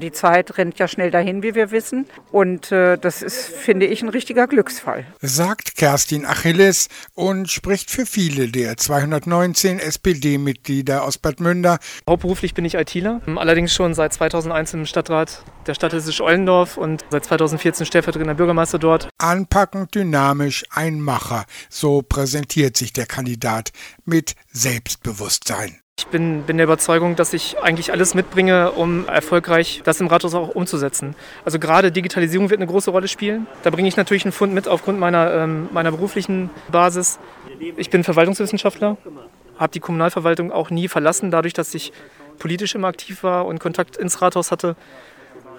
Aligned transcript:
Die 0.00 0.12
Zeit 0.12 0.56
rennt 0.58 0.78
ja 0.78 0.86
schnell 0.86 1.10
dahin, 1.10 1.42
wie 1.42 1.56
wir 1.56 1.72
wissen. 1.72 2.06
Und 2.30 2.70
äh, 2.70 2.96
das 2.98 3.20
ist, 3.20 3.46
finde 3.46 3.86
ich, 3.86 4.00
ein 4.00 4.08
richtiger 4.08 4.46
Glücksfall. 4.46 5.04
Sagt 5.22 5.74
Kerstin 5.74 6.24
Achilles 6.24 6.86
und 7.16 7.50
spricht 7.50 7.90
für 7.90 8.06
viele 8.06 8.46
der 8.46 8.76
219 8.76 9.80
SPD-Mitglieder 9.80 11.02
aus 11.02 11.18
Bad 11.18 11.40
Münder. 11.40 11.80
Hauptberuflich 12.08 12.54
bin 12.54 12.64
ich 12.64 12.76
ITler, 12.76 13.20
allerdings 13.34 13.74
schon 13.74 13.92
seit 13.92 14.12
2001 14.12 14.74
im 14.74 14.86
Stadtrat 14.86 15.42
der 15.66 15.74
Stadt 15.74 15.92
Hessisch-Ollendorf 15.92 16.76
und 16.76 17.04
seit 17.10 17.24
2014 17.24 17.84
stellvertretender 17.84 18.34
Bürgermeister 18.34 18.78
dort. 18.78 19.08
Anpackend, 19.18 19.96
dynamisch, 19.96 20.64
ein 20.70 21.00
Macher. 21.00 21.44
So 21.70 22.02
präsentiert 22.02 22.76
sich 22.76 22.92
der 22.92 23.06
Kandidat 23.06 23.72
mit 24.04 24.36
Selbstbewusstsein. 24.52 25.80
Ich 25.98 26.06
bin, 26.06 26.44
bin 26.44 26.58
der 26.58 26.64
Überzeugung, 26.64 27.16
dass 27.16 27.32
ich 27.32 27.58
eigentlich 27.58 27.90
alles 27.90 28.14
mitbringe, 28.14 28.70
um 28.70 29.08
erfolgreich 29.08 29.82
das 29.82 30.00
im 30.00 30.06
Rathaus 30.06 30.32
auch 30.32 30.50
umzusetzen. 30.54 31.16
Also 31.44 31.58
gerade 31.58 31.90
Digitalisierung 31.90 32.50
wird 32.50 32.60
eine 32.60 32.70
große 32.70 32.92
Rolle 32.92 33.08
spielen. 33.08 33.48
Da 33.64 33.70
bringe 33.70 33.88
ich 33.88 33.96
natürlich 33.96 34.24
einen 34.24 34.30
Fund 34.30 34.54
mit 34.54 34.68
aufgrund 34.68 35.00
meiner, 35.00 35.34
ähm, 35.34 35.68
meiner 35.72 35.90
beruflichen 35.90 36.50
Basis. 36.70 37.18
Ich 37.76 37.90
bin 37.90 38.04
Verwaltungswissenschaftler, 38.04 38.96
habe 39.58 39.72
die 39.72 39.80
Kommunalverwaltung 39.80 40.52
auch 40.52 40.70
nie 40.70 40.86
verlassen, 40.86 41.32
dadurch, 41.32 41.52
dass 41.52 41.74
ich 41.74 41.92
politisch 42.38 42.76
immer 42.76 42.86
aktiv 42.86 43.24
war 43.24 43.46
und 43.46 43.58
Kontakt 43.58 43.96
ins 43.96 44.22
Rathaus 44.22 44.52
hatte. 44.52 44.76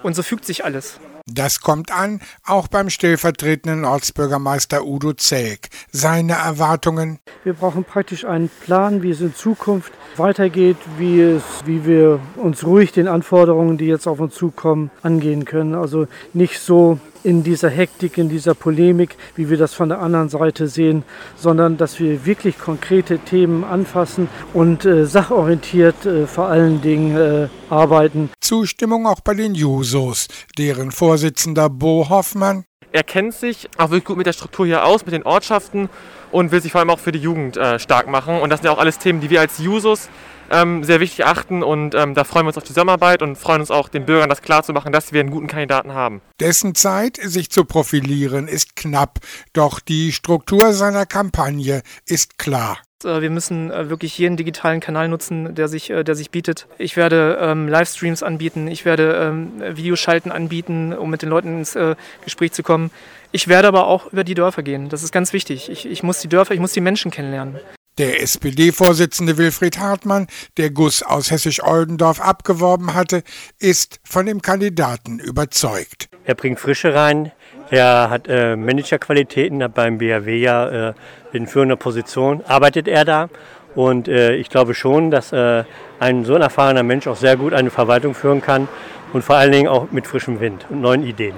Und 0.03 0.15
so 0.15 0.23
fügt 0.23 0.45
sich 0.45 0.63
alles. 0.63 1.01
Das 1.33 1.61
kommt 1.61 1.91
an, 1.91 2.21
auch 2.45 2.67
beim 2.67 2.89
stellvertretenden 2.89 3.85
Ortsbürgermeister 3.85 4.85
Udo 4.85 5.13
Zelk. 5.13 5.69
Seine 5.91 6.33
Erwartungen. 6.33 7.19
Wir 7.43 7.53
brauchen 7.53 7.83
praktisch 7.83 8.25
einen 8.25 8.49
Plan, 8.49 9.03
wie 9.03 9.11
es 9.11 9.21
in 9.21 9.35
Zukunft 9.35 9.91
weitergeht, 10.17 10.77
wie, 10.97 11.21
es, 11.21 11.43
wie 11.65 11.85
wir 11.85 12.19
uns 12.35 12.65
ruhig 12.65 12.91
den 12.91 13.07
Anforderungen, 13.07 13.77
die 13.77 13.85
jetzt 13.85 14.07
auf 14.07 14.19
uns 14.19 14.35
zukommen, 14.35 14.91
angehen 15.01 15.45
können. 15.45 15.75
Also 15.75 16.07
nicht 16.33 16.59
so 16.59 16.99
in 17.23 17.43
dieser 17.43 17.69
Hektik, 17.69 18.17
in 18.17 18.29
dieser 18.29 18.53
Polemik, 18.53 19.17
wie 19.35 19.49
wir 19.49 19.57
das 19.57 19.73
von 19.73 19.89
der 19.89 19.99
anderen 19.99 20.29
Seite 20.29 20.67
sehen, 20.67 21.03
sondern 21.35 21.77
dass 21.77 21.99
wir 21.99 22.25
wirklich 22.25 22.57
konkrete 22.57 23.19
Themen 23.19 23.63
anfassen 23.63 24.29
und 24.53 24.85
äh, 24.85 25.05
sachorientiert 25.05 26.05
äh, 26.05 26.27
vor 26.27 26.47
allen 26.47 26.81
Dingen 26.81 27.15
äh, 27.15 27.47
arbeiten. 27.69 28.29
Zustimmung 28.39 29.05
auch 29.07 29.21
bei 29.21 29.33
den 29.33 29.55
Jusos, 29.55 30.27
deren 30.57 30.91
Vorsitzender 30.91 31.69
Bo 31.69 32.07
Hoffmann. 32.09 32.65
Er 32.91 33.03
kennt 33.03 33.33
sich 33.33 33.69
auch 33.77 33.89
wirklich 33.89 34.05
gut 34.05 34.17
mit 34.17 34.25
der 34.25 34.33
Struktur 34.33 34.65
hier 34.65 34.85
aus, 34.85 35.05
mit 35.05 35.13
den 35.13 35.23
Ortschaften 35.23 35.89
und 36.31 36.51
will 36.51 36.61
sich 36.61 36.71
vor 36.71 36.79
allem 36.79 36.89
auch 36.89 36.99
für 36.99 37.11
die 37.11 37.19
Jugend 37.19 37.57
äh, 37.57 37.79
stark 37.79 38.07
machen. 38.07 38.39
Und 38.39 38.49
das 38.49 38.59
sind 38.59 38.65
ja 38.65 38.71
auch 38.71 38.79
alles 38.79 38.97
Themen, 38.97 39.19
die 39.21 39.29
wir 39.29 39.41
als 39.41 39.59
Jusos 39.59 40.09
ähm, 40.51 40.83
sehr 40.83 40.99
wichtig 40.99 41.25
achten 41.25 41.63
und 41.63 41.95
ähm, 41.95 42.15
da 42.15 42.23
freuen 42.23 42.45
wir 42.45 42.49
uns 42.49 42.57
auf 42.57 42.63
die 42.63 42.69
Zusammenarbeit 42.69 43.21
und 43.21 43.37
freuen 43.37 43.61
uns 43.61 43.71
auch 43.71 43.89
den 43.89 44.05
Bürgern 44.05 44.29
das 44.29 44.41
klarzumachen, 44.41 44.91
dass 44.91 45.13
wir 45.13 45.19
einen 45.19 45.31
guten 45.31 45.47
Kandidaten 45.47 45.93
haben. 45.93 46.21
Dessen 46.39 46.75
Zeit, 46.75 47.19
sich 47.21 47.49
zu 47.49 47.65
profilieren, 47.65 48.47
ist 48.47 48.75
knapp, 48.75 49.19
doch 49.53 49.79
die 49.79 50.11
Struktur 50.11 50.73
seiner 50.73 51.05
Kampagne 51.05 51.83
ist 52.05 52.37
klar. 52.37 52.79
Äh, 53.03 53.21
wir 53.21 53.29
müssen 53.29 53.71
äh, 53.71 53.89
wirklich 53.89 54.17
jeden 54.17 54.37
digitalen 54.37 54.79
Kanal 54.79 55.07
nutzen, 55.07 55.55
der 55.55 55.67
sich, 55.67 55.89
äh, 55.89 56.03
der 56.03 56.15
sich 56.15 56.31
bietet. 56.31 56.67
Ich 56.77 56.97
werde 56.97 57.37
ähm, 57.41 57.67
Livestreams 57.67 58.23
anbieten, 58.23 58.67
ich 58.67 58.85
werde 58.85 59.13
ähm, 59.15 59.77
Videoschalten 59.77 60.31
anbieten, 60.31 60.93
um 60.93 61.09
mit 61.09 61.21
den 61.21 61.29
Leuten 61.29 61.59
ins 61.59 61.75
äh, 61.75 61.95
Gespräch 62.23 62.51
zu 62.51 62.63
kommen. 62.63 62.91
Ich 63.31 63.47
werde 63.47 63.67
aber 63.67 63.87
auch 63.87 64.11
über 64.11 64.23
die 64.23 64.33
Dörfer 64.33 64.63
gehen. 64.63 64.89
Das 64.89 65.03
ist 65.03 65.11
ganz 65.11 65.33
wichtig. 65.33 65.69
Ich, 65.69 65.85
ich 65.85 66.03
muss 66.03 66.19
die 66.19 66.27
Dörfer, 66.27 66.53
ich 66.53 66.59
muss 66.59 66.73
die 66.73 66.81
Menschen 66.81 67.11
kennenlernen. 67.11 67.59
Der 67.97 68.21
SPD-Vorsitzende 68.21 69.37
Wilfried 69.37 69.77
Hartmann, 69.77 70.27
der 70.57 70.69
Guss 70.69 71.03
aus 71.03 71.31
Hessisch-Oldendorf 71.31 72.21
abgeworben 72.21 72.93
hatte, 72.93 73.23
ist 73.59 73.99
von 74.03 74.25
dem 74.25 74.41
Kandidaten 74.41 75.19
überzeugt. 75.19 76.08
Er 76.29 76.35
bringt 76.35 76.59
Frische 76.59 76.93
rein, 76.93 77.31
er 77.71 78.11
hat 78.11 78.27
äh, 78.27 78.55
Managerqualitäten, 78.55 79.63
hat 79.63 79.73
beim 79.73 79.97
BHW 79.97 80.37
ja 80.37 80.89
äh, 80.89 80.93
in 81.33 81.47
führender 81.47 81.75
Position, 81.75 82.43
arbeitet 82.47 82.87
er 82.87 83.03
da. 83.03 83.29
Und 83.73 84.07
äh, 84.07 84.35
ich 84.35 84.51
glaube 84.51 84.75
schon, 84.75 85.09
dass 85.09 85.33
äh, 85.33 85.63
ein 85.99 86.25
so 86.25 86.35
ein 86.35 86.43
erfahrener 86.43 86.83
Mensch 86.83 87.07
auch 87.07 87.15
sehr 87.15 87.35
gut 87.35 87.51
eine 87.51 87.71
Verwaltung 87.71 88.13
führen 88.13 88.43
kann 88.43 88.67
und 89.11 89.23
vor 89.23 89.37
allen 89.37 89.51
Dingen 89.51 89.67
auch 89.67 89.89
mit 89.89 90.05
frischem 90.05 90.39
Wind 90.39 90.67
und 90.69 90.81
neuen 90.81 91.01
Ideen. 91.01 91.33